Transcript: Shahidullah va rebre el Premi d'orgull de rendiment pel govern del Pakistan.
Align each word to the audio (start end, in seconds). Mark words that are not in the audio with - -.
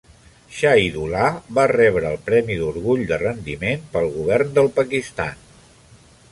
Shahidullah 0.59 1.27
va 1.57 1.65
rebre 1.73 2.09
el 2.13 2.17
Premi 2.31 2.57
d'orgull 2.63 3.05
de 3.13 3.21
rendiment 3.25 3.87
pel 3.95 4.11
govern 4.19 4.53
del 4.59 4.75
Pakistan. 4.81 5.49